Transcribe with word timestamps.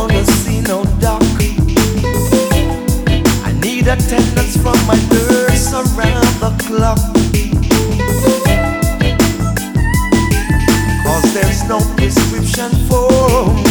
Wanna 0.00 0.24
see 0.24 0.60
no 0.62 0.82
doc. 0.98 1.22
I 3.48 3.52
need 3.60 3.86
attendance 3.86 4.56
from 4.56 4.78
my 4.86 4.96
nurse 5.12 5.72
around 5.74 6.32
the 6.42 6.52
clock. 6.64 6.98
Cause 11.04 11.34
there's 11.34 11.62
no 11.68 11.78
prescription 11.96 12.70
for 12.88 13.69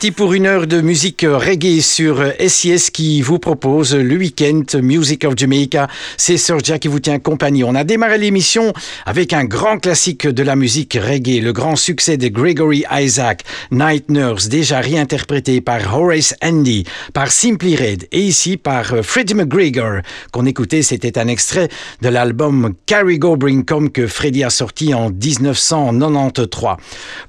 Reparti 0.00 0.16
pour 0.16 0.32
une 0.32 0.46
heure 0.46 0.66
de 0.66 0.80
musique 0.80 1.26
reggae 1.28 1.82
sur 1.82 2.24
SIS 2.40 2.90
qui 2.90 3.20
vous 3.20 3.38
propose 3.38 3.94
le 3.94 4.16
week-end 4.16 4.62
Music 4.80 5.26
of 5.26 5.34
Jamaica. 5.36 5.88
C'est 6.16 6.38
Sergia 6.38 6.78
qui 6.78 6.88
vous 6.88 7.00
tient 7.00 7.18
compagnie. 7.18 7.64
On 7.64 7.74
a 7.74 7.84
démarré 7.84 8.16
l'émission 8.16 8.72
avec 9.04 9.34
un 9.34 9.44
grand 9.44 9.78
classique 9.78 10.26
de 10.26 10.42
la 10.42 10.56
musique 10.56 10.98
reggae, 10.98 11.42
le 11.42 11.52
grand 11.52 11.76
succès 11.76 12.16
de 12.16 12.28
Gregory 12.28 12.84
Isaac, 12.90 13.42
Night 13.70 14.08
Nurse, 14.08 14.48
déjà 14.48 14.80
réinterprété 14.80 15.60
par 15.60 15.94
Horace 15.94 16.34
Andy, 16.42 16.84
par 17.12 17.30
Simply 17.30 17.76
Red 17.76 18.08
et 18.10 18.20
ici 18.20 18.56
par 18.56 18.86
Freddie 19.02 19.34
McGregor 19.34 20.00
qu'on 20.32 20.46
écoutait. 20.46 20.80
C'était 20.80 21.18
un 21.18 21.28
extrait 21.28 21.68
de 22.00 22.08
l'album 22.08 22.72
Carry 22.86 23.18
Go 23.18 23.36
Bring 23.36 23.66
Come 23.66 23.90
que 23.90 24.06
Freddie 24.06 24.44
a 24.44 24.50
sorti 24.50 24.94
en 24.94 25.10
1993. 25.10 26.76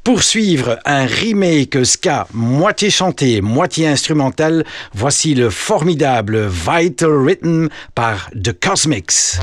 Pour 0.06 0.24
suivre 0.24 0.80
un 0.86 1.06
remake 1.06 1.84
ska 1.84 2.28
moitié 2.72 2.90
chanté, 2.90 3.42
moitié 3.42 3.86
instrumental, 3.86 4.64
voici 4.94 5.36
le 5.36 5.50
formidable 5.50 6.48
Vital 6.48 7.12
Rhythm 7.12 7.68
par 7.96 8.30
The 8.34 8.58
Cosmics. 8.58 9.38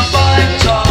Music 0.00 0.66
of 0.66 0.89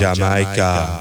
Jamaica. 0.00 0.99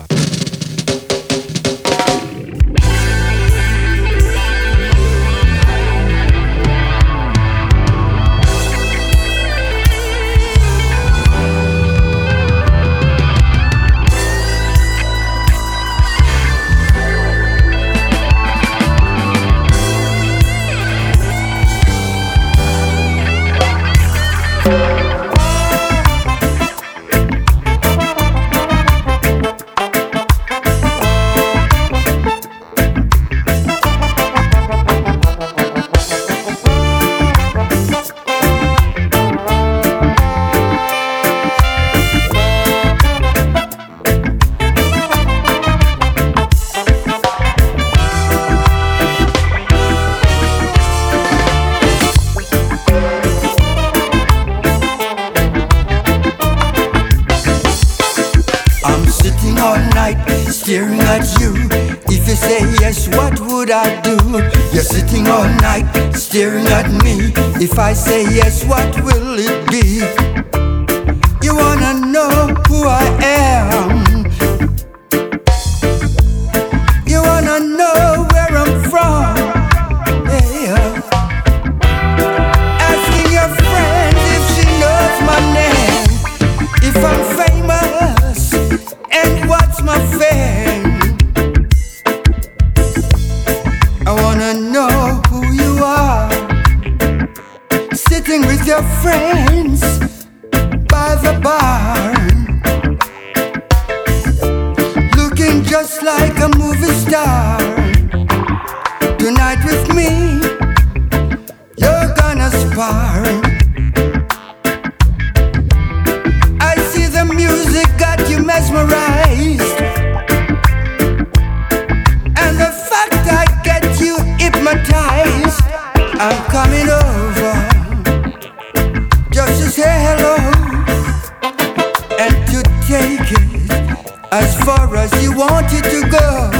You 135.21 135.31
wanted 135.35 135.83
to 135.83 136.01
go. 136.09 136.51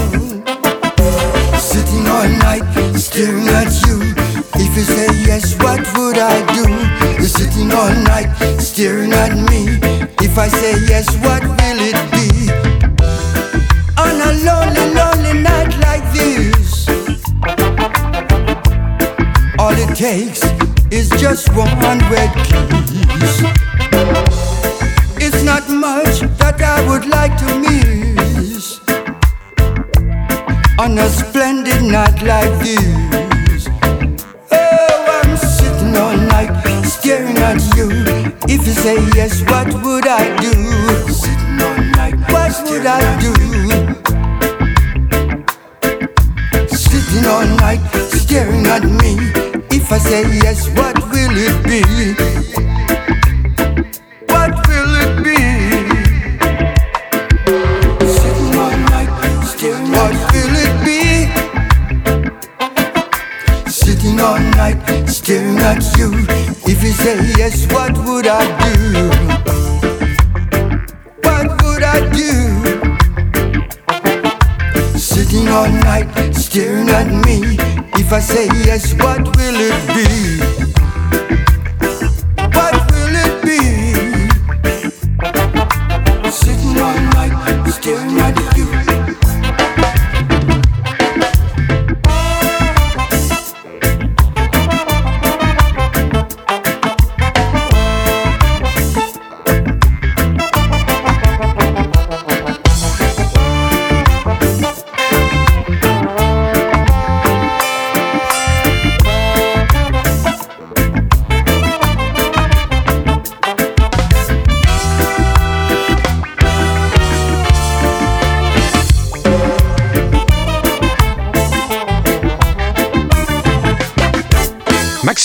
Sitting 1.58 2.06
all 2.06 2.28
night 2.46 2.64
staring 2.96 3.48
at 3.48 3.72
you. 3.86 4.14
If 4.54 4.76
you 4.76 4.84
say 4.84 5.08
yes, 5.26 5.58
what 5.58 5.80
would 5.96 6.18
I 6.18 6.36
do? 6.54 6.64
You're 7.18 7.28
sitting 7.28 7.70
all 7.72 7.92
night 8.10 8.30
staring 8.58 9.12
at 9.12 9.34
me. 9.48 9.78
If 10.20 10.38
I 10.38 10.48
say 10.48 10.72
yes, 10.86 11.06
what 11.24 11.42
will 11.42 11.80
it 11.90 11.98
be? 12.14 12.50
On 14.04 14.14
a 14.28 14.32
lonely, 14.46 14.86
lonely 14.94 15.42
night 15.42 15.72
like 15.86 16.04
this, 16.12 16.88
all 19.58 19.72
it 19.72 19.94
takes 19.96 20.42
is 20.90 21.08
just 21.20 21.48
one 21.54 21.98
wet 22.10 22.34
kiss. 22.46 23.42
It's 25.22 25.42
not 25.42 25.68
much 25.68 26.20
that 26.38 26.60
I 26.60 26.86
would 26.88 27.06
like 27.06 27.36
to 27.38 27.58
miss 27.58 27.99
on 30.80 30.96
a 30.98 31.08
splendid 31.10 31.82
night 31.82 32.22
like 32.22 32.58
this. 32.64 33.68
Oh, 34.50 35.22
I'm 35.22 35.36
sitting 35.36 35.94
all 35.94 36.16
night 36.16 36.52
staring 36.86 37.36
at 37.36 37.60
you. 37.76 37.88
If 38.48 38.66
you 38.66 38.72
say 38.72 38.96
yes, 39.14 39.42
what 39.42 39.68
would 39.84 40.06
I 40.06 40.24
do? 40.40 40.52
Sitting 41.12 41.60
all 41.66 41.80
night, 41.98 42.16
what 42.32 42.54
would 42.70 42.86
I 42.86 43.02
do? 43.20 43.32
Sitting 46.74 47.26
all 47.26 47.46
night 47.60 47.84
staring 48.16 48.66
at 48.66 48.84
me. 48.84 49.18
If 49.76 49.92
I 49.92 49.98
say 49.98 50.22
yes, 50.44 50.66
what 50.70 50.96
will 51.10 51.36
it 51.36 51.56
be? 51.68 52.69
If 66.82 66.86
you 66.86 66.92
say 66.92 67.16
yes, 67.36 67.66
what 67.74 67.92
would 68.06 68.26
I 68.26 68.40
do? 68.64 69.10
What 71.20 71.62
would 71.62 71.82
I 71.82 72.08
do? 72.08 72.32
Sitting 74.98 75.48
all 75.48 75.68
night 75.68 76.32
staring 76.34 76.88
at 76.88 77.12
me. 77.26 77.58
If 78.00 78.14
I 78.14 78.20
say 78.20 78.46
yes, 78.64 78.94
what 78.94 79.36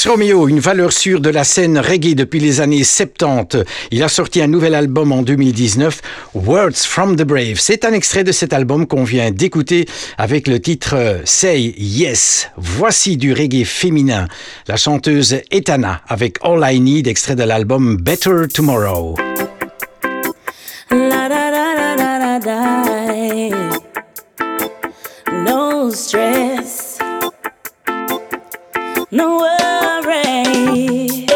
Romeo, 0.04 0.48
une 0.48 0.60
valeur 0.60 0.92
sûre 0.92 1.20
de 1.20 1.30
la 1.30 1.44
scène 1.44 1.80
reggae 1.80 2.14
depuis 2.14 2.40
les 2.40 2.62
années 2.62 2.84
70. 2.84 3.64
Il 3.92 4.04
a 4.04 4.10
sorti 4.10 4.42
un 4.42 4.48
nouvel 4.48 4.75
album 4.75 5.12
en 5.12 5.22
2019, 5.22 6.02
Words 6.36 6.86
from 6.86 7.16
the 7.16 7.24
Brave. 7.24 7.56
C'est 7.58 7.86
un 7.86 7.94
extrait 7.94 8.24
de 8.24 8.32
cet 8.32 8.54
album 8.54 8.86
qu'on 8.86 9.04
vient 9.04 9.32
d'écouter 9.32 9.88
avec 10.18 10.48
le 10.48 10.60
titre 10.60 11.22
Say 11.24 11.74
Yes. 11.78 12.50
Voici 12.58 13.18
du 13.18 13.34
reggae 13.34 13.64
féminin. 13.64 14.28
La 14.68 14.75
chanteuse 14.75 15.38
Etana 15.50 16.02
avec 16.08 16.38
All 16.44 16.62
I 16.64 16.80
Need, 16.80 17.08
extrait 17.08 17.36
de 17.36 17.44
l'album 17.44 17.98
Better 17.98 18.48
Tomorrow. 18.54 19.16
No 25.32 25.92
stress, 25.92 26.85
no 29.15 29.38
worry. 29.38 30.43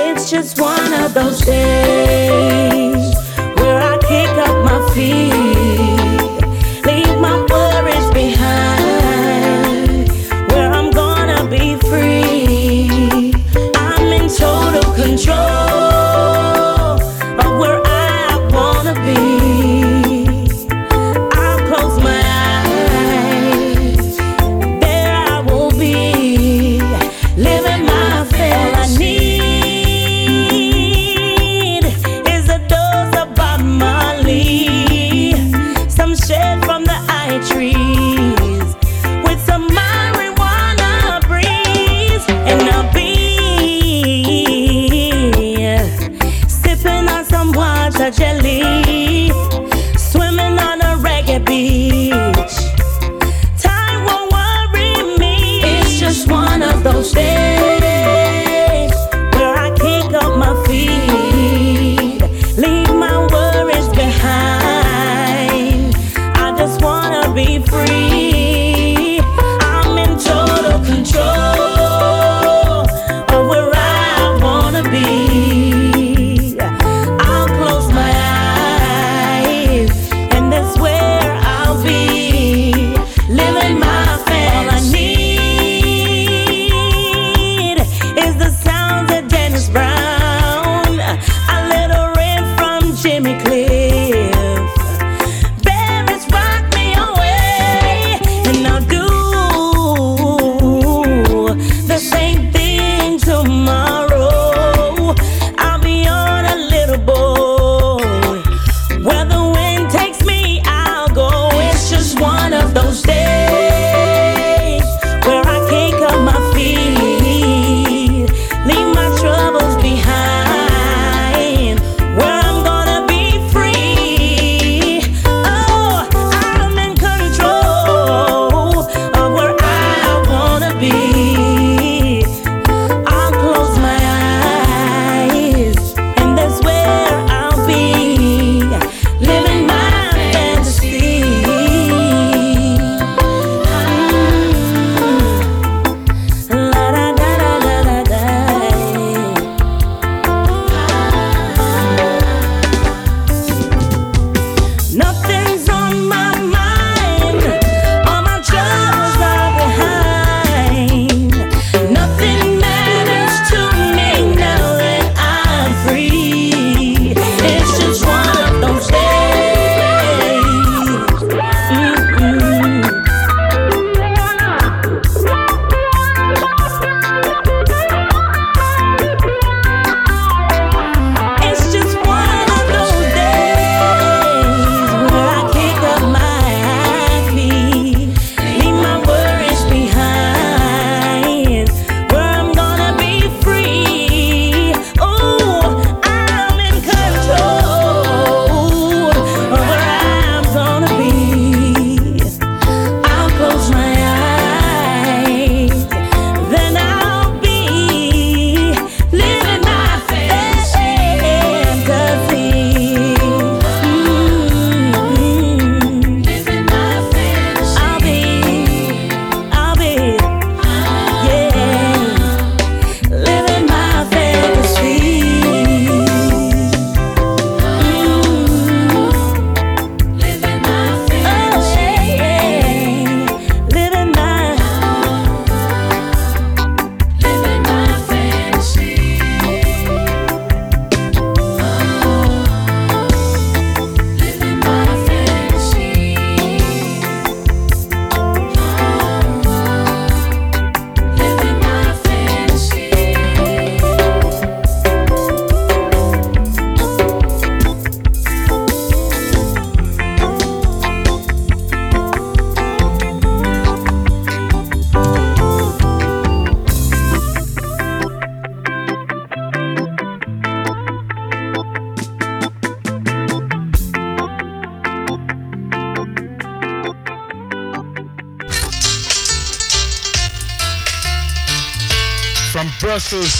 It's 0.03 0.29
just 0.29 0.59
one 0.59 0.93
of 1.01 1.13
those 1.13 1.39
days 1.39 3.15
where 3.55 3.79
I 3.81 3.97
kick 4.01 4.29
up 4.47 4.55
my 4.65 4.79
feet, 4.93 5.58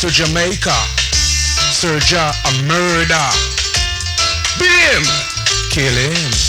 to 0.10 0.26
Jamaica, 0.26 0.74
Serja 1.72 2.32
a 2.46 2.64
murder. 2.64 3.30
Beat 4.58 4.70
him, 4.70 5.04
kill 5.72 5.94
him. 5.94 6.49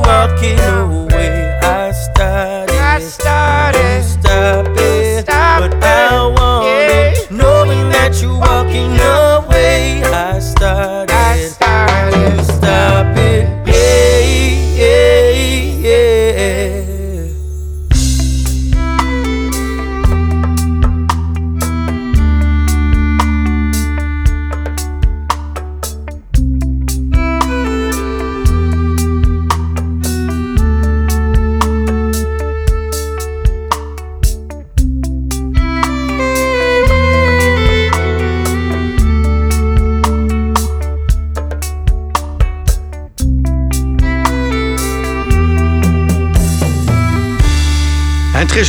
walking 0.00 0.58
away. 0.58 0.99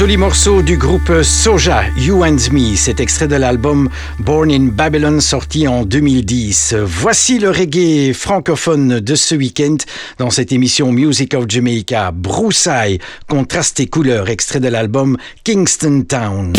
Joli 0.01 0.17
morceau 0.17 0.63
du 0.63 0.77
groupe 0.77 1.21
Soja, 1.21 1.83
You 1.95 2.25
and 2.25 2.37
Me. 2.51 2.75
C'est 2.75 2.99
extrait 2.99 3.27
de 3.27 3.35
l'album 3.35 3.87
Born 4.17 4.49
in 4.51 4.69
Babylon 4.71 5.19
sorti 5.19 5.67
en 5.67 5.83
2010. 5.85 6.73
Voici 6.83 7.37
le 7.37 7.51
reggae 7.51 8.11
francophone 8.11 8.99
de 8.99 9.13
ce 9.13 9.35
week-end 9.35 9.77
dans 10.17 10.31
cette 10.31 10.51
émission 10.51 10.91
Music 10.91 11.35
of 11.35 11.45
Jamaica. 11.47 12.11
Broussailles, 12.11 12.97
contraste 13.29 13.79
et 13.79 13.85
couleurs, 13.85 14.29
extrait 14.29 14.59
de 14.59 14.69
l'album 14.69 15.17
Kingston 15.43 16.03
Town. 16.09 16.51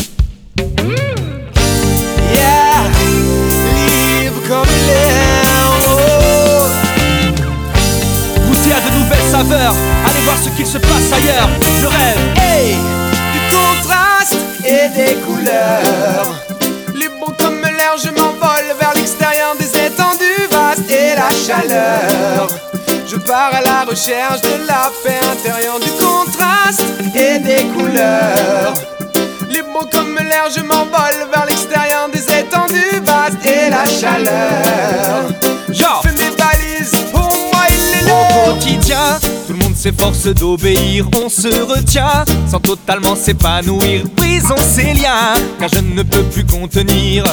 Nouvelles 8.94 9.30
saveurs, 9.30 9.74
allez 10.06 10.20
voir 10.24 10.38
ce 10.38 10.48
qu'il 10.50 10.66
se 10.66 10.78
passe 10.78 11.12
ailleurs. 11.12 11.48
Je 11.80 11.86
rêve. 11.86 12.41
Et 14.84 14.88
des 14.88 15.14
couleurs. 15.20 16.44
Les 16.96 17.08
bons 17.08 17.32
comme 17.38 17.60
l'air, 17.60 17.94
je 18.02 18.08
m'envole 18.10 18.74
vers 18.80 18.92
l'extérieur 18.96 19.54
des 19.56 19.68
étendues 19.78 20.48
vastes 20.50 20.90
et 20.90 21.14
la 21.14 21.30
chaleur. 21.30 22.48
Je 23.06 23.16
pars 23.16 23.54
à 23.54 23.60
la 23.60 23.84
recherche 23.84 24.40
de 24.40 24.66
la 24.66 24.90
paix 25.04 25.20
intérieure, 25.30 25.78
du 25.78 25.90
contraste 25.92 26.84
et 27.14 27.38
des 27.38 27.64
couleurs. 27.76 28.74
Les 29.50 29.62
bons 29.62 29.86
comme 29.92 30.16
l'air, 30.16 30.48
je 30.52 30.62
m'envole 30.62 31.28
vers 31.32 31.46
l'extérieur 31.46 32.08
des 32.12 32.24
étendues 32.40 33.00
vastes 33.04 33.46
et 33.46 33.70
la 33.70 33.86
chaleur. 33.86 35.28
Je 35.68 35.84
fais 36.02 36.14
mes 36.14 36.30
valises, 36.30 36.96
pour 37.12 37.30
moi 37.52 37.62
il 37.70 37.84
est 37.98 38.46
quotidien, 38.46 39.20
le 39.22 39.30
monde 39.30 39.41
s'efforce 39.82 40.26
d'obéir, 40.28 41.08
on 41.20 41.28
se 41.28 41.48
retient 41.48 42.24
sans 42.48 42.60
totalement 42.60 43.16
s'épanouir. 43.16 44.04
Brisons 44.16 44.54
ces 44.58 44.94
liens, 44.94 45.34
car 45.58 45.68
je 45.74 45.80
ne 45.80 46.04
peux 46.04 46.22
plus 46.22 46.46
contenir. 46.46 47.24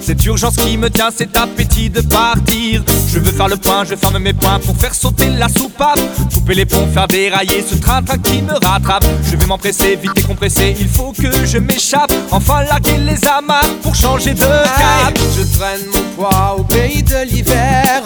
Cette 0.00 0.24
urgence 0.24 0.56
qui 0.56 0.78
me 0.78 0.88
tient, 0.88 1.10
cet 1.14 1.36
appétit 1.36 1.90
de 1.90 2.00
partir. 2.00 2.82
Je 3.06 3.18
veux 3.18 3.32
faire 3.32 3.48
le 3.48 3.58
point, 3.58 3.84
je 3.84 3.96
ferme 3.96 4.18
mes 4.18 4.32
poings 4.32 4.58
pour 4.60 4.74
faire 4.78 4.94
sauter 4.94 5.28
la 5.28 5.48
soupape. 5.50 6.00
Couper 6.32 6.54
les 6.54 6.64
ponts, 6.64 6.88
faire 6.90 7.06
dérailler 7.06 7.62
ce 7.68 7.74
train-train 7.74 8.16
qui 8.16 8.40
me 8.40 8.54
rattrape. 8.54 9.04
Je 9.30 9.36
vais 9.36 9.46
m'empresser, 9.46 9.96
vite 9.96 10.16
décompresser, 10.16 10.74
il 10.80 10.88
faut 10.88 11.12
que 11.12 11.44
je 11.44 11.58
m'échappe. 11.58 12.14
Enfin 12.30 12.62
larguer 12.62 12.96
les 12.96 13.22
amarres 13.28 13.76
pour 13.82 13.94
changer 13.94 14.32
de 14.32 14.40
cap. 14.40 15.18
Je 15.36 15.58
traîne 15.58 15.86
mon 15.92 16.00
poids 16.16 16.56
au 16.58 16.64
pays 16.64 17.02
de 17.02 17.26
l'hiver. 17.30 18.04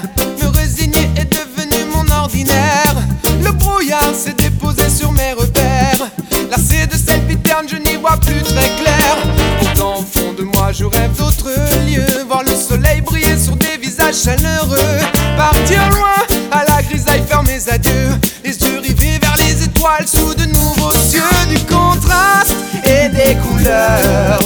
Brouillard 3.94 4.14
s'est 4.14 4.34
déposé 4.34 4.88
sur 4.88 5.12
mes 5.12 5.32
repères. 5.32 6.08
Lassé 6.50 6.86
de 6.86 6.94
cette 6.94 7.26
vie 7.26 7.36
terne, 7.36 7.66
je 7.68 7.76
n'y 7.76 7.96
vois 7.96 8.16
plus 8.16 8.42
très 8.42 8.68
clair. 8.76 9.16
Pourtant, 9.58 9.98
au 9.98 10.02
fond 10.02 10.32
de 10.32 10.42
moi, 10.42 10.72
je 10.72 10.84
rêve 10.84 11.12
d'autres 11.16 11.50
lieux. 11.86 12.24
Voir 12.26 12.42
le 12.42 12.54
soleil 12.54 13.00
briller 13.00 13.38
sur 13.38 13.56
des 13.56 13.76
visages 13.80 14.22
chaleureux. 14.22 14.98
Partir 15.36 15.80
loin, 15.90 16.38
à 16.50 16.64
la 16.68 16.82
grisaille, 16.82 17.22
faire 17.26 17.42
mes 17.42 17.68
adieux. 17.68 18.10
Les 18.44 18.58
yeux 18.58 18.80
rivés 18.80 19.18
vers 19.20 19.36
les 19.38 19.64
étoiles 19.64 20.06
sous 20.06 20.34
de 20.34 20.44
nouveaux 20.46 20.92
cieux. 20.92 21.22
Du 21.48 21.58
contraste 21.60 22.56
et 22.84 23.08
des 23.08 23.36
couleurs. 23.36 24.38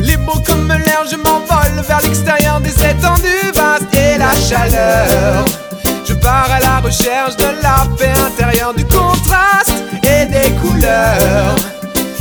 Les 0.00 0.16
beaux 0.16 0.40
comme 0.44 0.68
l'air, 0.68 1.04
je 1.10 1.16
m'envole 1.16 1.82
vers 1.86 2.00
l'extérieur 2.02 2.60
des 2.60 2.70
étendues 2.70 3.52
vastes 3.54 3.94
et 3.94 4.18
la 4.18 4.32
chaleur. 4.34 5.44
Je 6.08 6.14
pars 6.14 6.48
à 6.50 6.60
la 6.60 6.78
recherche 6.78 7.36
de 7.36 7.46
la 7.62 7.84
paix 7.98 8.12
intérieure, 8.24 8.72
du 8.74 8.84
contraste 8.84 9.74
et 10.04 10.26
des 10.26 10.52
couleurs. 10.60 11.56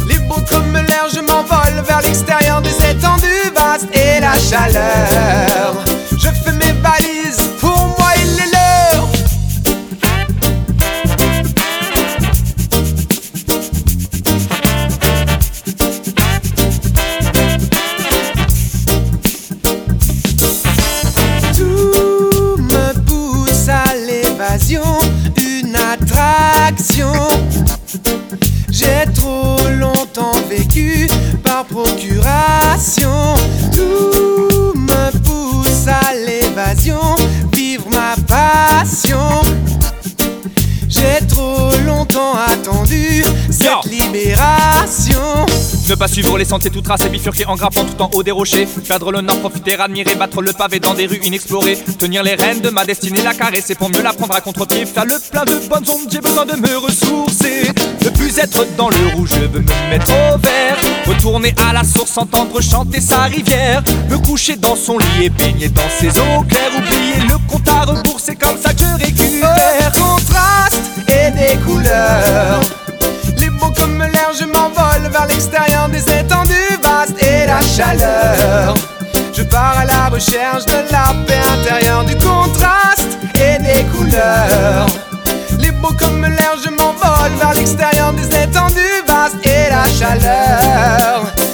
Les 0.08 0.17
beaux 0.19 0.41
comme 0.50 0.74
l'air, 0.74 1.08
je 1.13 1.19
m'envole 1.19 1.84
vers 1.88 2.02
l'extérieur 2.02 2.62
des 2.62 2.76
étendues 2.89 3.52
vastes 3.56 3.88
et 3.93 4.19
la 4.19 4.34
chaleur. 4.39 5.76
Je 6.17 6.30
fais 6.30 6.52
mes 6.54 6.74
J'ai 28.72 29.12
trop 29.14 29.58
longtemps 29.80 30.32
vécu 30.50 31.08
par 31.44 31.66
procuration. 31.66 33.34
Tout 33.74 34.74
me 34.76 35.12
pousse 35.20 35.88
à 35.88 36.14
l'évasion, 36.14 37.02
vivre 37.52 37.88
ma 37.92 38.16
passion. 38.28 39.42
J'ai 40.88 41.26
trop 41.28 41.70
longtemps 41.86 42.36
attendu. 42.48 43.24
Ne 45.88 45.96
pas 45.96 46.08
suivre 46.08 46.38
les 46.38 46.46
sentiers 46.46 46.70
tout 46.70 46.82
tracés, 46.82 47.10
bifurquer 47.10 47.46
en 47.46 47.56
grappant 47.56 47.86
tout 47.86 48.02
en 48.02 48.10
haut 48.13 48.24
des 48.24 48.32
rochers. 48.32 48.68
Perdre 48.88 49.12
le 49.12 49.22
nord, 49.22 49.39
profiter, 49.39 49.80
admirer, 49.80 50.15
battre 50.15 50.41
le 50.41 50.52
pavé 50.52 50.80
dans 50.80 50.94
des 50.94 51.06
rues 51.06 51.22
inexplorées. 51.24 51.78
Tenir 52.00 52.24
les 52.24 52.36
rênes 52.36 52.62
de 52.62 52.70
ma 52.70 52.86
destinée, 52.86 53.22
la 53.22 53.34
caresser 53.34 53.76
pour 53.76 53.89
mieux 53.89 54.02
la 54.02 54.13
prendre 54.13 54.36
à 54.36 54.41
contre-pied. 54.41 54.86
Faire 54.86 55.06
le 55.06 55.20
plein 55.32 55.46
de 55.46 55.56
bonnes 55.68 55.86
ondes, 55.89 56.10
j'ai 56.12 56.22
besoin 56.22 56.46
de 56.46 56.56
me 56.56 56.78
ressourcer. 56.78 57.72
Ne 58.04 58.10
plus 58.10 58.38
être 58.38 58.65
dans 58.78 58.89
le 58.89 59.15
rouge, 59.15 59.30
je 59.34 59.41
veux 59.41 59.60
me 59.60 59.89
mettre 59.89 60.10
au 60.12 60.38
vert. 60.39 60.78
Retourner 61.06 61.54
à 61.70 61.74
la 61.74 61.84
source, 61.84 62.18
entendre 62.18 62.62
chanter 62.62 63.02
sa 63.02 63.24
rivière. 63.24 63.84
Me 64.10 64.18
coucher 64.18 64.56
dans 64.56 64.76
son 64.76 64.98
lit 64.98 65.26
et 65.26 65.30
baigner 65.30 65.70
dans 65.70 65.89
ses 66.00 66.10
eaux 66.10 66.44
claires. 66.48 66.72
Oublier 66.76 67.28
le 67.30 67.38
compte 67.48 67.68
à 67.70 67.82
rebours, 67.82 68.20
c'est 68.20 68.36
comme 68.36 68.58
ça 68.58 68.74
que 68.74 68.80
je 68.80 69.06
récupère. 69.06 69.91
contraste 69.91 70.82
et 71.08 71.32
des 71.32 71.58
couleurs. 71.60 72.85
L'air, 74.15 74.32
je 74.39 74.45
m'envole 74.45 75.12
vers 75.12 75.25
l'extérieur 75.28 75.89
des 75.89 76.04
étendues 76.10 76.80
vastes 76.82 77.21
et 77.21 77.45
la 77.45 77.60
chaleur. 77.60 78.73
Je 79.34 79.43
pars 79.43 79.78
à 79.80 79.84
la 79.84 80.08
recherche 80.08 80.65
de 80.65 80.78
la 80.89 81.13
paix 81.28 81.41
intérieure, 81.60 82.06
du 82.06 82.15
contraste 82.15 83.17
et 83.36 83.62
des 83.62 83.84
couleurs. 83.86 84.86
Les 85.60 85.71
beaux 85.71 85.93
comme 85.99 86.21
l'air, 86.21 86.56
je 86.63 86.69
m'envole 86.69 87.34
vers 87.38 87.54
l'extérieur 87.56 88.13
des 88.13 88.28
étendues 88.28 89.04
vastes 89.06 89.45
et 89.45 89.69
la 89.69 89.84
chaleur. 89.91 91.45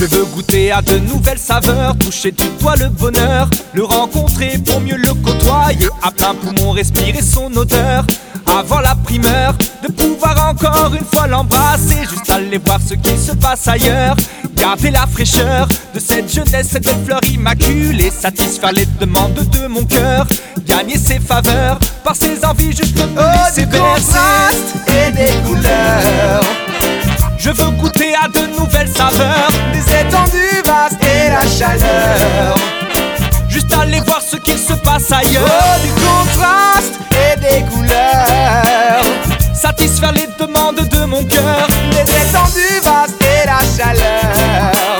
Je 0.00 0.06
veux 0.06 0.24
goûter 0.24 0.72
à 0.72 0.80
de 0.80 0.96
nouvelles 0.96 1.38
saveurs, 1.38 1.94
toucher 1.98 2.30
du 2.30 2.48
doigt 2.58 2.74
le 2.76 2.88
bonheur, 2.88 3.50
le 3.74 3.84
rencontrer 3.84 4.56
pour 4.64 4.80
mieux 4.80 4.96
le 4.96 5.12
côtoyer, 5.12 5.88
à 6.02 6.10
plein 6.10 6.34
poumon 6.34 6.70
respirer 6.70 7.20
son 7.20 7.54
odeur, 7.54 8.06
avoir 8.46 8.80
la 8.80 8.94
primeur 8.94 9.54
de 9.82 9.92
pouvoir 9.92 10.48
encore 10.48 10.94
une 10.94 11.04
fois 11.04 11.26
l'embrasser, 11.26 11.98
juste 12.08 12.30
aller 12.30 12.56
voir 12.64 12.80
ce 12.80 12.94
qui 12.94 13.18
se 13.18 13.32
passe 13.32 13.68
ailleurs, 13.68 14.16
garder 14.56 14.90
la 14.90 15.06
fraîcheur 15.06 15.68
de 15.92 16.00
cette 16.00 16.32
jeunesse 16.32 16.74
et 16.76 16.80
des 16.80 16.94
fleurs 17.04 17.20
immaculées, 17.30 18.10
satisfaire 18.10 18.72
les 18.72 18.86
demandes 18.98 19.34
de 19.34 19.66
mon 19.66 19.84
cœur, 19.84 20.26
gagner 20.66 20.96
ses 20.96 21.20
faveurs 21.20 21.78
par 22.02 22.16
ses 22.16 22.42
envies, 22.42 22.74
juste 22.74 22.96
me 22.96 23.04
Oh, 23.18 23.54
laisser 23.54 23.66
et 24.86 25.12
des 25.12 25.46
couleurs. 25.46 26.69
Je 27.42 27.48
veux 27.48 27.70
goûter 27.70 28.14
à 28.22 28.28
de 28.28 28.46
nouvelles 28.48 28.90
saveurs. 28.94 29.48
Des 29.72 29.80
étendues 29.80 30.62
vastes 30.66 31.02
et 31.02 31.30
la 31.30 31.40
chaleur. 31.48 32.54
Juste 33.48 33.72
aller 33.72 34.00
voir 34.00 34.20
ce 34.20 34.36
qu'il 34.36 34.58
se 34.58 34.74
passe 34.74 35.10
ailleurs. 35.10 35.48
Oh, 35.48 35.80
du 35.82 35.90
contraste 35.90 37.00
et 37.12 37.40
des 37.40 37.64
couleurs. 37.64 39.04
Satisfaire 39.54 40.12
les 40.12 40.28
demandes 40.38 40.86
de 40.86 41.04
mon 41.06 41.24
cœur. 41.24 41.66
Des 41.92 42.02
étendues 42.02 42.80
vastes 42.84 43.22
et 43.22 43.46
la 43.46 43.60
chaleur. 43.74 44.99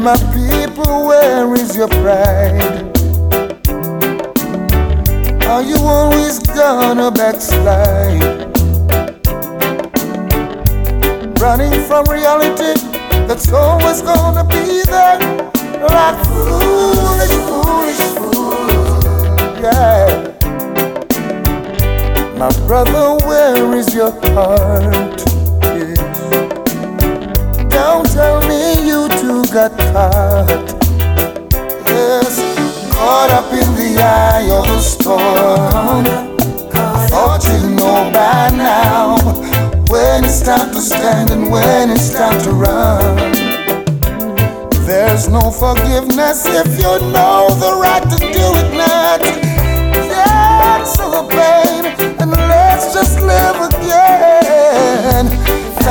My 0.00 0.16
people, 0.32 1.08
where 1.08 1.54
is 1.54 1.76
your 1.76 1.88
pride? 1.88 2.96
Are 5.44 5.62
you 5.62 5.76
always 5.76 6.38
gonna 6.38 7.10
backslide? 7.10 8.48
Running 11.38 11.84
from 11.84 12.06
reality 12.06 12.80
that's 13.28 13.52
always 13.52 14.00
gonna 14.00 14.44
be 14.44 14.82
there. 14.86 15.18
Like 15.84 16.24
foolish, 16.28 17.36
foolish, 17.50 18.00
fool. 18.16 18.72
Yeah. 19.60 20.32
My 22.38 22.50
brother, 22.66 23.26
where 23.26 23.76
is 23.76 23.94
your 23.94 24.12
heart? 24.32 25.29
Don't 27.80 28.04
tell 28.12 28.42
me 28.46 28.86
you 28.86 29.08
two 29.08 29.42
got 29.54 29.72
caught. 29.92 30.48
Yes, 31.88 32.36
caught 32.92 33.30
up 33.30 33.50
in 33.54 33.68
the 33.80 33.90
eye 33.98 34.48
of 34.52 34.66
the 34.66 34.80
storm. 34.80 36.04
Thought 37.08 37.42
you 37.46 37.70
know 37.70 38.10
by 38.12 38.50
now 38.54 39.16
when 39.88 40.26
it's 40.26 40.42
time 40.42 40.70
to 40.74 40.80
stand 40.82 41.30
and 41.30 41.50
when 41.50 41.88
it's 41.90 42.10
time 42.12 42.38
to 42.42 42.50
run. 42.50 43.16
There's 44.84 45.28
no 45.28 45.50
forgiveness 45.50 46.44
if 46.44 46.68
you 46.76 46.92
know 47.14 47.48
the 47.64 47.72
right 47.80 48.04
to 48.12 48.18
do 48.18 48.46
it 48.60 48.70
not. 48.76 49.22
Cancel 50.60 51.10
the 51.12 51.22
pain 51.30 51.79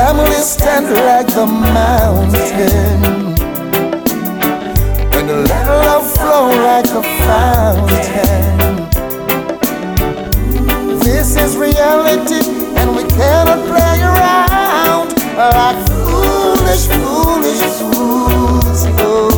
Families 0.09 0.49
stand 0.53 0.87
like 1.05 1.27
the 1.27 1.45
mountain 1.45 3.03
and 5.13 5.29
let 5.47 5.67
love 5.67 6.11
flow 6.13 6.49
like 6.49 6.89
a 6.97 7.03
fountain. 7.27 8.57
This 10.97 11.35
is 11.35 11.55
reality, 11.55 12.41
and 12.79 12.95
we 12.95 13.03
cannot 13.03 13.59
play 13.67 14.01
around 14.01 15.13
like 15.37 15.77
foolish, 16.01 16.87
foolish 16.89 17.61
fools. 17.77 18.87
Oh. 19.05 19.29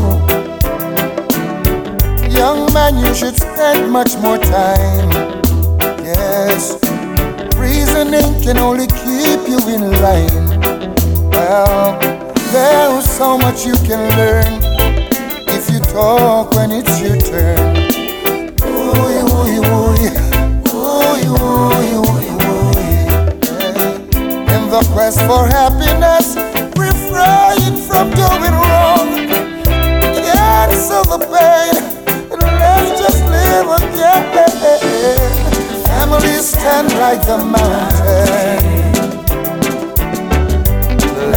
Young 2.30 2.72
man, 2.72 2.96
you 3.06 3.14
should 3.14 3.36
spend 3.36 3.92
much 3.92 4.16
more 4.20 4.38
time. 4.38 5.10
Yes, 6.00 6.80
reasoning 7.58 8.42
can 8.42 8.58
only 8.58 8.88
keep 8.88 9.50
you 9.50 9.60
in 9.68 9.92
line. 10.02 10.51
Well, 11.42 11.98
there's 12.54 13.10
so 13.10 13.36
much 13.36 13.66
you 13.66 13.74
can 13.74 14.08
learn 14.16 14.62
if 15.50 15.72
you 15.72 15.80
talk 15.80 16.52
when 16.52 16.70
it's 16.70 17.02
your 17.02 17.18
turn. 17.18 17.58
Ooh, 18.62 18.94
ooh, 19.02 19.50
ooh, 19.50 19.98
ooh, 20.70 21.18
ooh, 21.26 21.42
ooh. 21.42 22.68
In 24.54 24.70
the 24.70 24.88
quest 24.94 25.20
for 25.22 25.48
happiness, 25.48 26.38
refrain 26.78 27.74
from 27.90 28.12
doing 28.12 28.56
wrong. 28.62 29.10
Cancel 30.22 31.04
the 31.06 31.18
pain 31.26 31.74
let's 32.62 33.02
just 33.02 33.26
live 33.26 33.70
again. 33.82 35.32
Families 35.86 36.50
stand 36.50 36.94
like 37.00 37.26
the 37.26 37.38
mountain. 37.40 38.71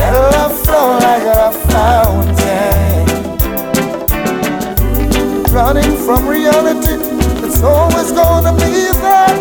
Let 0.05 0.13
love 0.37 0.53
flow 0.65 0.99
like 0.99 1.23
a 1.23 1.51
fountain. 1.73 3.07
Running 5.51 5.97
from 6.05 6.29
reality, 6.29 6.97
it's 7.43 7.63
always 7.63 8.13
gonna 8.13 8.53
be 8.53 8.93
there. 9.01 9.34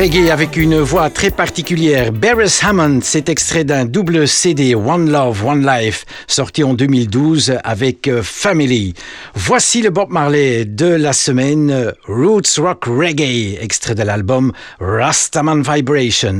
Reggae 0.00 0.30
avec 0.30 0.56
une 0.56 0.80
voix 0.80 1.10
très 1.10 1.30
particulière, 1.30 2.10
Beres 2.10 2.64
Hammond, 2.64 3.00
c'est 3.02 3.28
extrait 3.28 3.64
d'un 3.64 3.84
double 3.84 4.26
CD 4.26 4.74
One 4.74 5.10
Love, 5.10 5.44
One 5.44 5.66
Life, 5.66 6.06
sorti 6.26 6.64
en 6.64 6.72
2012 6.72 7.58
avec 7.64 8.08
euh, 8.08 8.22
Family. 8.22 8.94
Voici 9.34 9.82
le 9.82 9.90
Bob 9.90 10.08
Marley 10.10 10.64
de 10.64 10.86
la 10.86 11.12
semaine, 11.12 11.92
Roots 12.08 12.56
Rock 12.56 12.86
Reggae, 12.86 13.58
extrait 13.60 13.94
de 13.94 14.02
l'album 14.02 14.52
Rastaman 14.80 15.62
Vibration. 15.62 16.38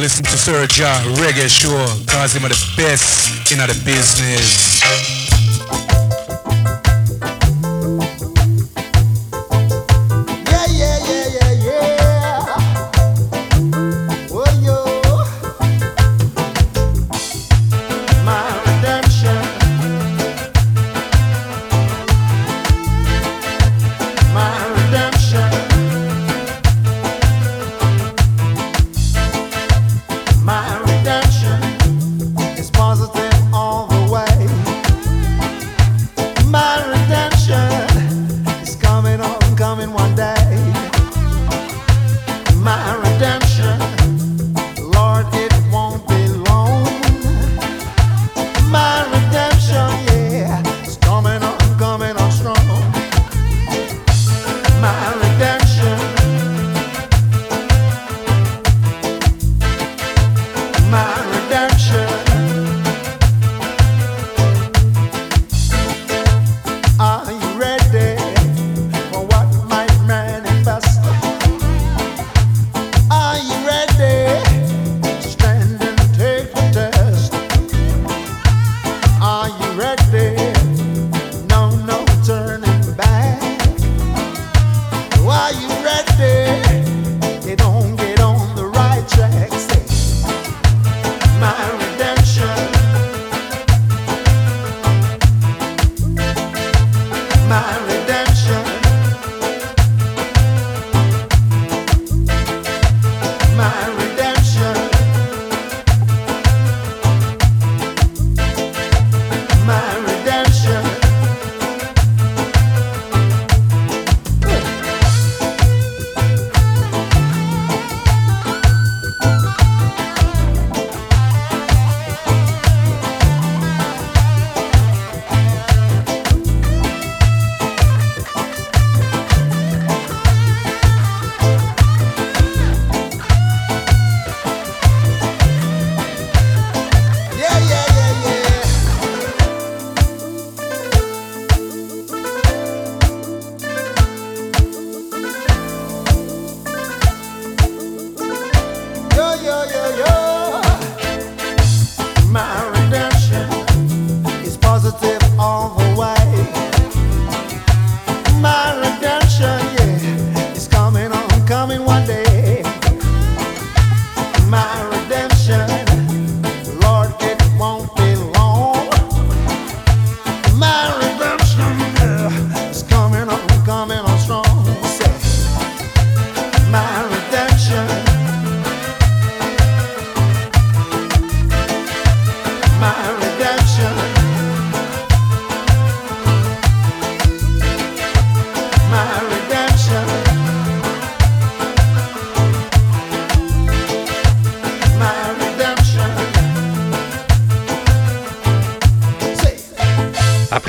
listen 0.00 0.24
to 0.24 0.38
Sir 0.38 0.66
John 0.66 1.04
Reggae 1.16 1.46
Show, 1.46 1.84
cause 2.06 2.32
him 2.32 2.46
are 2.46 2.48
the 2.48 2.72
best 2.76 3.52
in 3.52 3.58
the 3.58 3.66
business. 3.84 5.19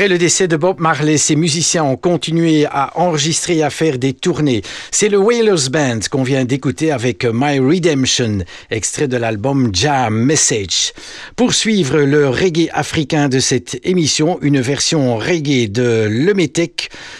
Après 0.01 0.09
le 0.09 0.17
décès 0.17 0.47
de 0.47 0.57
Bob 0.57 0.79
Marley, 0.79 1.17
ses 1.17 1.35
musiciens 1.35 1.83
ont 1.83 1.95
continué 1.95 2.65
à 2.65 2.99
enregistrer 2.99 3.57
et 3.57 3.63
à 3.63 3.69
faire 3.69 3.99
des 3.99 4.13
tournées. 4.13 4.63
C'est 4.89 5.09
le 5.09 5.19
Whalers 5.19 5.69
Band 5.69 5.99
qu'on 6.09 6.23
vient 6.23 6.43
d'écouter 6.43 6.91
avec 6.91 7.23
My 7.23 7.59
Redemption, 7.59 8.39
extrait 8.71 9.07
de 9.07 9.17
l'album 9.17 9.69
Jam 9.71 10.25
Message. 10.25 10.93
Pour 11.35 11.53
suivre 11.53 11.99
le 11.99 12.27
reggae 12.29 12.67
africain 12.73 13.29
de 13.29 13.37
cette 13.37 13.79
émission, 13.83 14.39
une 14.41 14.59
version 14.59 15.17
reggae 15.17 15.67
de 15.69 16.07
Le 16.09 16.33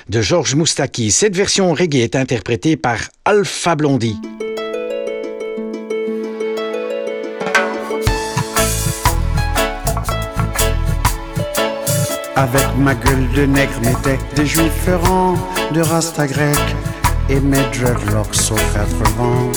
de 0.10 0.22
Georges 0.24 0.56
Moustaki. 0.56 1.12
Cette 1.12 1.36
version 1.36 1.76
reggae 1.76 2.02
est 2.02 2.16
interprétée 2.16 2.78
par 2.78 2.98
Alpha 3.26 3.76
Blondie. 3.76 4.18
Avec 12.42 12.76
ma 12.76 12.96
gueule 12.96 13.30
de 13.36 13.46
nègre, 13.46 13.80
mes 13.84 13.96
decks, 14.04 14.34
des 14.36 14.48
juifs 14.48 14.82
ferrants, 14.84 15.36
de 15.74 15.82
rasta 15.82 16.26
grec 16.26 16.58
et 17.30 17.40
mes 17.40 17.62
dreadlocks 17.72 18.52
aux 18.52 18.56
quatre 18.74 19.12
vents. 19.16 19.52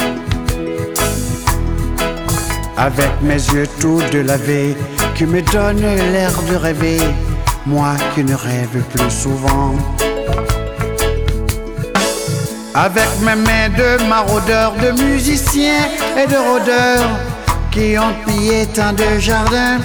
Avec 2.76 3.10
mes 3.22 3.42
yeux 3.54 3.66
tout 3.80 4.02
de 4.12 4.18
laver, 4.18 4.76
qui 5.14 5.24
me 5.24 5.40
donnent 5.40 5.80
l'air 6.12 6.32
de 6.50 6.56
rêver, 6.56 6.98
moi 7.64 7.94
qui 8.14 8.22
ne 8.22 8.34
rêve 8.34 8.82
plus 8.94 9.10
souvent. 9.10 9.74
Avec 12.74 13.08
mes 13.22 13.36
mains 13.46 13.70
de 13.78 14.06
maraudeurs, 14.10 14.74
de 14.74 14.90
musiciens 15.02 15.88
et 16.22 16.26
de 16.26 16.36
rôdeurs, 16.36 17.08
qui 17.70 17.96
ont 17.98 18.14
pillé 18.26 18.66
tant 18.66 18.92
de 18.92 19.18
jardins. 19.18 19.78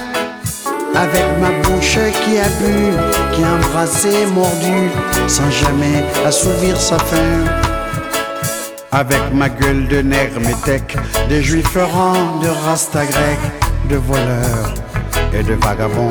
Avec 0.95 1.25
ma 1.39 1.51
bouche 1.63 1.97
qui 2.23 2.37
a 2.37 2.49
bu, 2.59 2.93
qui 3.33 3.43
a 3.43 3.53
embrassé, 3.53 4.25
mordu, 4.33 4.89
sans 5.27 5.49
jamais 5.49 6.03
assouvir 6.25 6.79
sa 6.79 6.97
faim. 6.99 7.45
Avec 8.91 9.21
ma 9.33 9.49
gueule 9.49 9.87
de 9.87 10.01
nègre 10.01 10.39
métèque, 10.39 10.97
des 11.29 11.41
juifs 11.41 11.75
errants, 11.75 12.39
de 12.41 12.47
rasta 12.65 13.05
grec, 13.05 13.39
de 13.89 13.95
voleurs 13.95 14.73
et 15.33 15.43
de 15.43 15.53
vagabonds. 15.53 16.09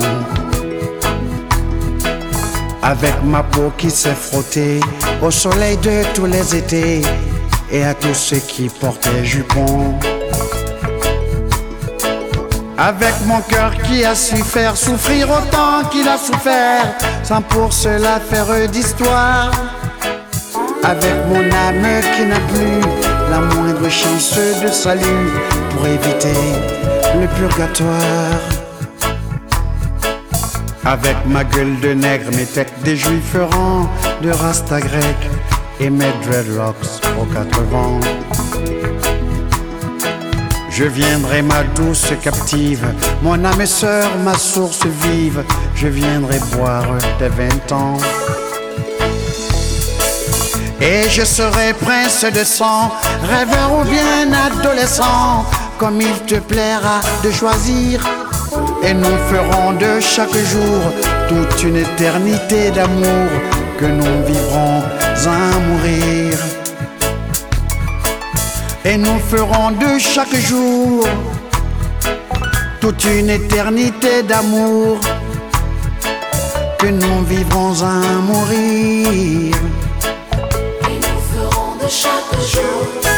Avec 2.82 3.14
ma 3.24 3.42
peau 3.42 3.72
qui 3.76 3.90
s'est 3.90 4.14
frottée 4.14 4.80
au 5.20 5.30
soleil 5.30 5.76
de 5.78 6.02
tous 6.14 6.26
les 6.26 6.56
étés 6.56 7.02
et 7.70 7.84
à 7.84 7.94
tous 7.94 8.14
ceux 8.14 8.38
qui 8.38 8.68
portaient 8.68 9.24
jupons. 9.24 9.98
Avec 12.80 13.14
mon 13.26 13.40
cœur 13.40 13.72
qui 13.82 14.04
a 14.04 14.14
su 14.14 14.36
faire 14.36 14.76
souffrir 14.76 15.28
autant 15.28 15.88
qu'il 15.90 16.06
a 16.06 16.16
souffert, 16.16 16.94
sans 17.24 17.42
pour 17.42 17.72
cela 17.72 18.20
faire 18.20 18.68
d'histoire. 18.68 19.50
Avec 20.84 21.26
mon 21.26 21.40
âme 21.40 22.00
qui 22.14 22.24
n'a 22.24 22.38
plus 22.38 22.80
la 23.30 23.40
moindre 23.40 23.88
chance 23.90 24.38
de 24.62 24.68
salut 24.68 25.28
pour 25.70 25.86
éviter 25.88 26.38
le 27.20 27.26
purgatoire. 27.36 28.38
Avec 30.84 31.16
ma 31.26 31.42
gueule 31.42 31.80
de 31.80 31.94
nègre, 31.94 32.30
mes 32.30 32.46
têtes 32.46 32.72
des 32.84 32.96
juifs 32.96 33.34
errants, 33.34 33.88
de 34.22 34.30
rasta 34.30 34.80
grec 34.80 35.16
et 35.80 35.90
mes 35.90 36.12
dreadlocks 36.24 37.02
aux 37.20 37.26
quatre 37.26 37.60
vents. 37.72 37.98
Je 40.78 40.84
viendrai 40.84 41.42
ma 41.42 41.64
douce 41.74 42.12
captive, 42.22 42.86
mon 43.20 43.44
âme 43.44 43.60
et 43.60 43.66
sœur, 43.66 44.08
ma 44.22 44.34
source 44.34 44.86
vive. 44.86 45.42
Je 45.74 45.88
viendrai 45.88 46.38
boire 46.52 46.86
tes 47.18 47.26
vingt 47.26 47.72
ans. 47.72 47.98
Et 50.80 51.10
je 51.10 51.24
serai 51.24 51.74
prince 51.80 52.24
de 52.32 52.44
sang, 52.44 52.92
rêveur 53.24 53.80
ou 53.80 53.84
bien 53.90 54.32
adolescent, 54.32 55.44
comme 55.78 56.00
il 56.00 56.16
te 56.28 56.36
plaira 56.36 57.00
de 57.24 57.32
choisir. 57.32 58.00
Et 58.84 58.94
nous 58.94 59.18
ferons 59.32 59.72
de 59.72 59.98
chaque 59.98 60.38
jour 60.52 60.80
toute 61.28 61.60
une 61.64 61.78
éternité 61.78 62.70
d'amour 62.70 63.28
que 63.80 63.86
nous 63.86 64.24
vivrons 64.24 64.84
à 65.26 65.58
mourir. 65.58 66.57
Et 68.90 68.96
nous 68.96 69.18
ferons 69.18 69.70
de 69.72 69.98
chaque 69.98 70.34
jour 70.34 71.06
toute 72.80 73.04
une 73.04 73.28
éternité 73.28 74.22
d'amour 74.22 74.98
que 76.78 76.86
nous 76.86 77.22
vivrons 77.24 77.82
à 77.82 78.00
mourir. 78.28 79.54
Et 80.88 80.96
nous 81.04 81.20
ferons 81.32 81.74
de 81.82 81.88
chaque 81.88 82.40
jour 82.50 83.17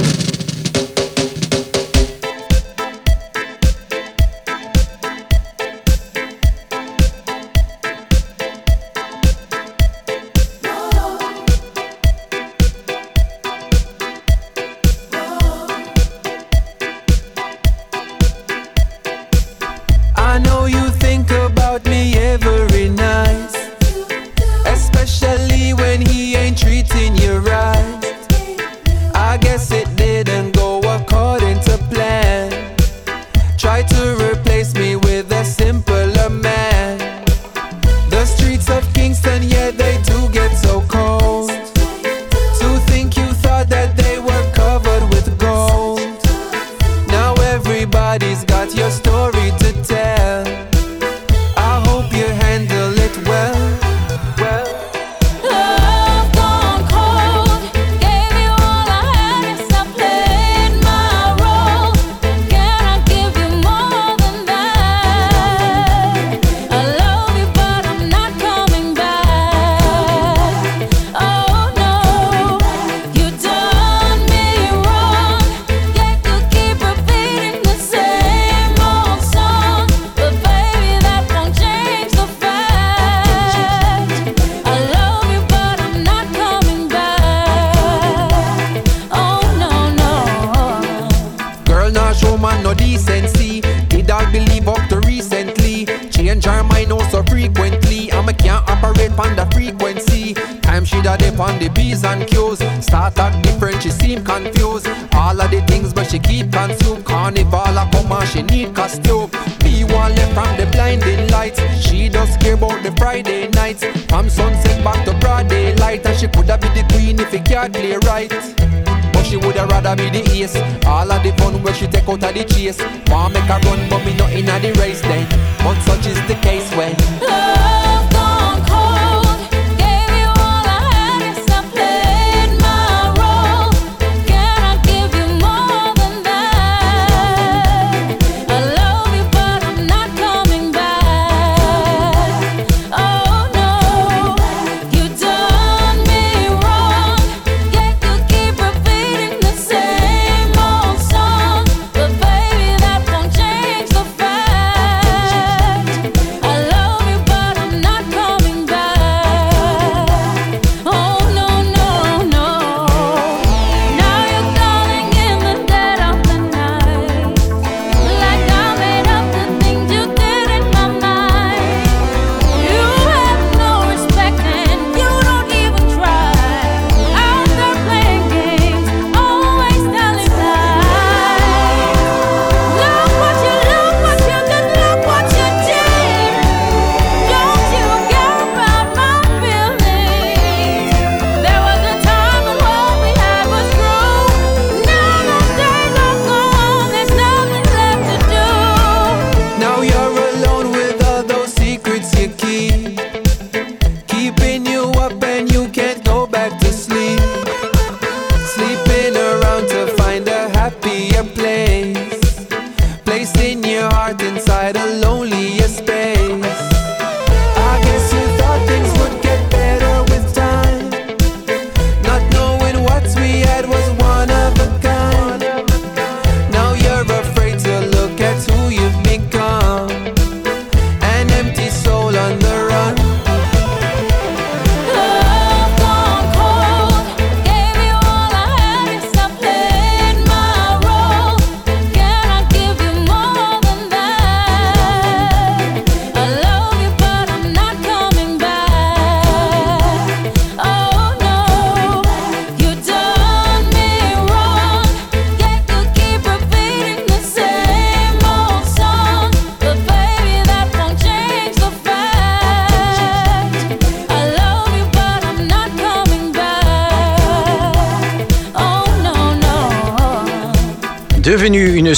jar 96.41 96.63
my 96.63 96.83
nose 96.85 97.09
so 97.11 97.23
frequently. 97.23 98.11
I'm 98.11 98.27
a 98.27 98.33
can't 98.33 98.67
operate 98.69 99.11
on 99.17 99.35
the 99.35 99.45
frequency. 99.53 100.33
Time 100.61 100.83
she 100.83 101.01
done 101.01 101.19
dip 101.19 101.39
on 101.39 101.59
the 101.59 101.69
Bs 101.69 102.03
and 102.03 102.27
Q's. 102.27 102.59
Start 102.83 103.17
at 103.19 103.41
different, 103.43 103.83
she 103.83 103.91
seem 103.91 104.25
confused. 104.25 104.87
All 105.13 105.39
of 105.39 105.51
the 105.51 105.61
things, 105.67 105.93
but 105.93 106.07
she 106.09 106.19
keep 106.19 106.51
consumed. 106.51 107.05
Carnival 107.05 107.77
a 107.77 107.87
come 107.91 108.11
and 108.11 108.27
she 108.29 108.41
need 108.41 108.75
costume. 108.75 109.29
Be 109.59 109.83
one 109.83 110.15
left 110.15 110.33
from 110.33 110.57
the 110.57 110.65
blinding 110.71 111.29
lights. 111.29 111.59
She 111.79 112.09
does 112.09 112.35
care 112.37 112.55
about 112.55 112.81
the 112.83 112.91
Friday 112.97 113.47
nights. 113.49 113.83
From 114.09 114.29
sunset 114.29 114.83
back 114.83 115.05
to 115.05 115.13
broad 115.19 115.47
daylight, 115.47 116.05
and 116.05 116.17
she 116.17 116.27
coulda 116.27 116.57
be 116.57 116.67
the 116.69 116.85
queen 116.91 117.19
if 117.19 117.33
it 117.33 117.45
can't 117.45 117.71
play 117.71 117.95
right 118.07 118.90
she 119.31 119.37
woulda 119.37 119.65
rather 119.67 119.95
be 119.95 120.09
the 120.09 120.29
ace. 120.31 120.57
All 120.85 121.09
of 121.09 121.23
the 121.23 121.31
fun 121.37 121.63
where 121.63 121.73
she 121.73 121.87
take 121.87 122.07
out 122.09 122.21
of 122.21 122.33
the 122.33 122.43
chase. 122.43 122.79
Wanna 123.07 123.39
make 123.39 123.49
a 123.49 123.57
run, 123.65 123.89
but 123.89 124.05
me 124.05 124.13
not 124.15 124.31
inna 124.33 124.59
the 124.59 124.73
race. 124.73 125.01
Then, 125.01 125.25
but 125.59 125.79
such 125.83 126.05
is 126.07 126.19
the 126.27 126.35
case 126.41 126.69
when. 126.75 126.95
Oh. 127.23 127.90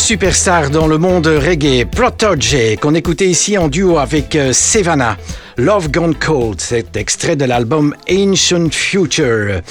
superstar 0.04 0.70
dans 0.70 0.88
le 0.88 0.98
monde 0.98 1.28
reggae, 1.28 1.86
Protege, 1.86 2.76
qu'on 2.82 2.94
écoutait 2.94 3.30
ici 3.30 3.58
en 3.58 3.70
duo 3.70 4.00
avec 4.00 4.36
euh, 4.36 4.52
Savannah. 4.52 5.16
Love 5.56 5.92
Gone 5.92 6.14
Cold, 6.16 6.60
cet 6.60 6.98
extrait 6.98 7.38
de 7.38 7.46
l'album 7.46 7.96
Ancient 8.12 8.70
Future. 8.70 9.62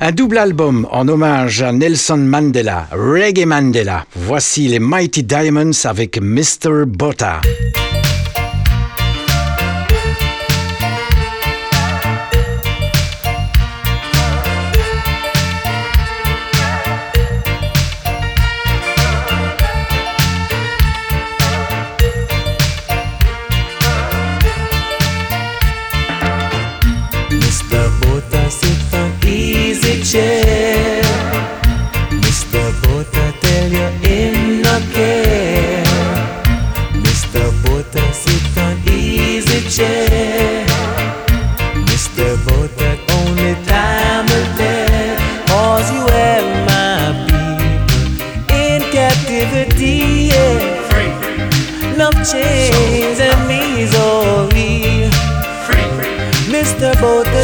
Un 0.00 0.12
double 0.12 0.38
album 0.38 0.88
en 0.90 1.06
hommage 1.08 1.60
à 1.60 1.72
Nelson 1.72 2.16
Mandela, 2.16 2.88
Reggae 2.90 3.44
Mandela. 3.44 4.06
Voici 4.16 4.66
les 4.66 4.78
Mighty 4.78 5.24
Diamonds 5.24 5.84
avec 5.84 6.18
Mr. 6.18 6.86
Botta. 6.86 7.42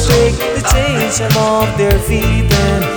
shake 0.09 0.39
the 0.57 0.63
tension 0.63 1.31
off 1.37 1.69
their 1.77 1.99
feet 2.09 2.51
and 2.53 2.88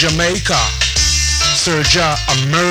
Jamaica, 0.00 0.56
Sir 0.96 1.82
America. 1.82 2.69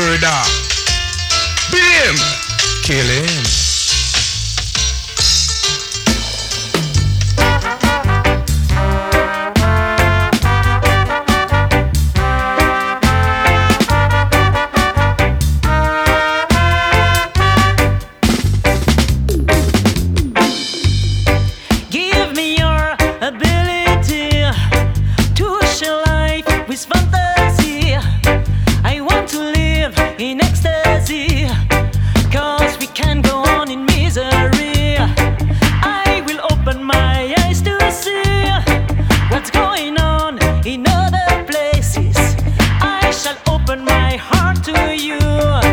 places. 41.80 42.36
I 42.82 43.09
shall 43.11 43.38
open 43.47 43.86
my 43.86 44.17
heart 44.17 44.63
to 44.65 44.95
you. 44.97 45.68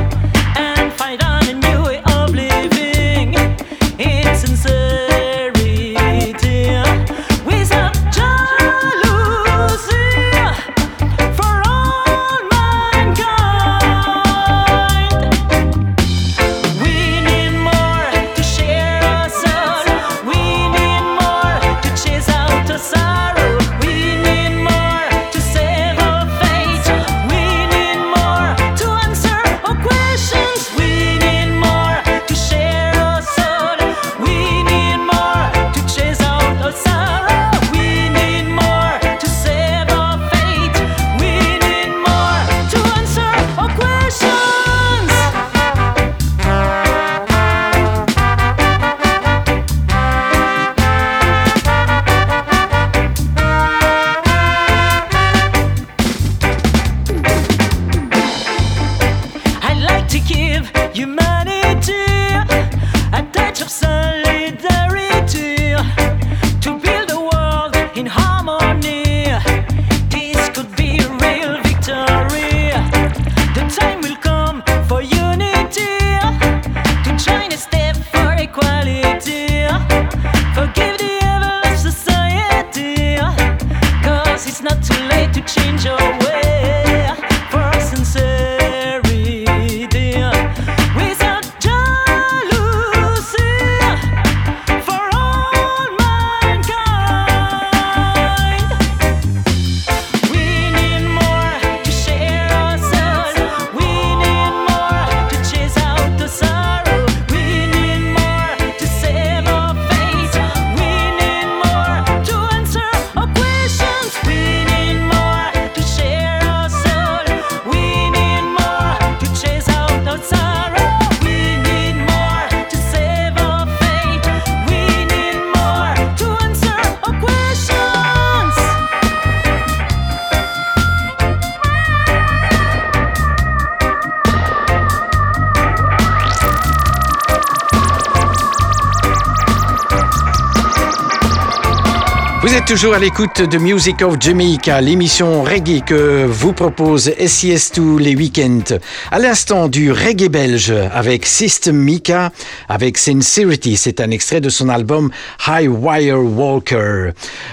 toujours 142.66 142.94
à 142.94 142.98
l'écoute 142.98 143.42
de 143.42 143.58
Music 143.58 144.02
of 144.02 144.16
Jamaica, 144.18 144.80
l'émission 144.80 145.44
reggae 145.44 145.84
que 145.84 146.24
vous 146.26 146.52
propose 146.52 147.12
SIS 147.24 147.70
tous 147.72 147.96
les 147.98 148.16
week-ends. 148.16 148.78
À 149.12 149.20
l'instant 149.20 149.68
du 149.68 149.92
reggae 149.92 150.28
belge 150.28 150.74
avec 150.92 151.26
System 151.26 151.76
Mika, 151.76 152.32
avec 152.68 152.98
Sincerity. 152.98 153.76
C'est 153.76 154.00
un 154.00 154.10
extrait 154.10 154.40
de 154.40 154.48
son 154.48 154.68
album 154.68 155.10
High 155.46 155.68
Wire 155.68 156.20
Walker. 156.20 157.10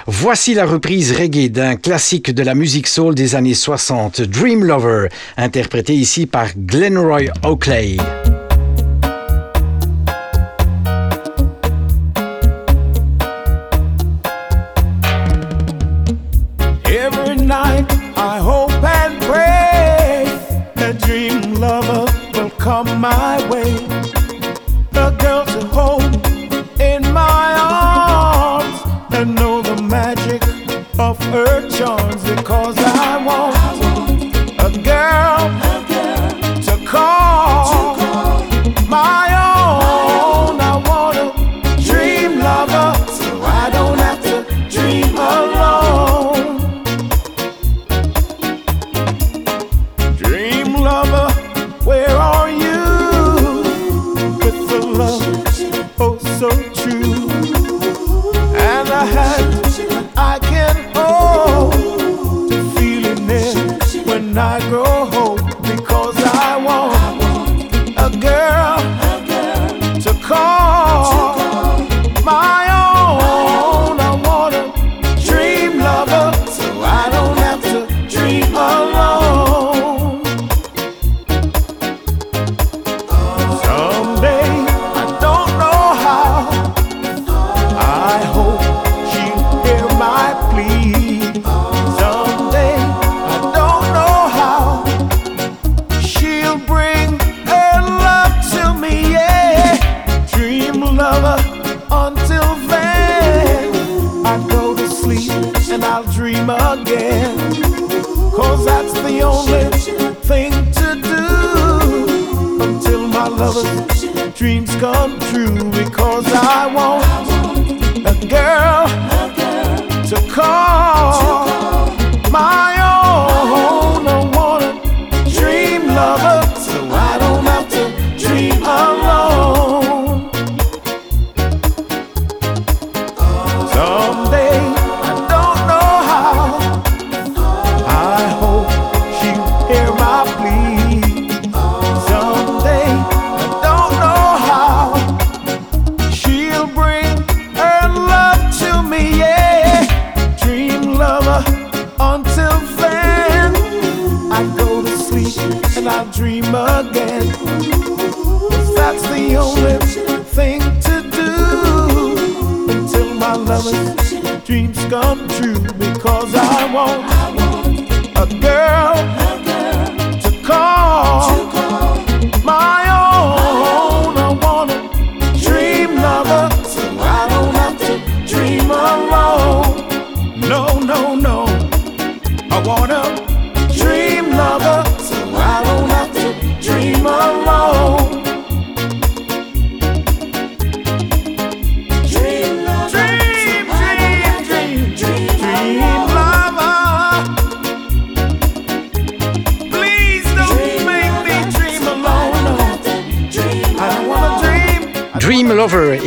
Voici 0.07 0.55
la 0.55 0.66
reprise 0.66 1.11
reggae 1.16 1.47
d'un 1.47 1.76
classique 1.76 2.32
de 2.32 2.41
la 2.41 2.55
musique 2.55 2.88
soul 2.88 3.14
des 3.14 3.36
années 3.36 3.53
60, 3.53 4.22
Dream 4.22 4.64
Lover, 4.64 5.09
interprété 5.38 5.93
ici 5.93 6.26
par 6.26 6.47
Glenroy 6.57 7.26
Oakley. 7.43 7.97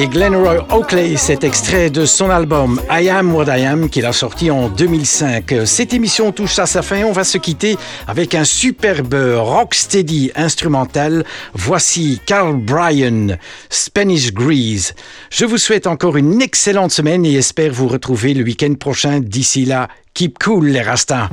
Glenroy 0.09 0.67
Oakley, 0.71 1.17
cet 1.17 1.45
extrait 1.45 1.91
de 1.91 2.05
son 2.05 2.31
album 2.31 2.81
I 2.91 3.09
Am 3.09 3.35
What 3.35 3.47
I 3.57 3.65
Am 3.65 3.89
qu'il 3.89 4.05
a 4.07 4.13
sorti 4.13 4.51
en 4.51 4.69
2005. 4.69 5.55
Cette 5.65 5.95
émission 5.95 6.33
touche 6.33 6.59
à 6.59 6.67
sa 6.67 6.83
fin, 6.83 7.05
on 7.05 7.13
va 7.13 7.25
se 7.25 7.39
quitter 7.39 7.77
avec 8.07 8.35
un 8.35 8.45
superbe 8.45 9.15
rocksteady 9.15 10.33
instrumental. 10.35 11.25
Voici 11.55 12.21
Carl 12.27 12.57
Bryan, 12.57 13.39
Spanish 13.71 14.33
Grease. 14.33 14.95
Je 15.31 15.45
vous 15.45 15.59
souhaite 15.59 15.87
encore 15.87 16.17
une 16.17 16.43
excellente 16.43 16.91
semaine 16.93 17.25
et 17.25 17.35
espère 17.35 17.73
vous 17.73 17.89
retrouver 17.89 18.35
le 18.35 18.45
week-end 18.45 18.75
prochain. 18.75 19.21
D'ici 19.21 19.65
là, 19.65 19.89
keep 20.15 20.39
cool 20.39 20.67
les 20.67 20.83
Rastas. 20.83 21.29